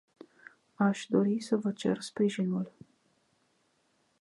[0.75, 2.71] Aș dori să vă cer sprijinul.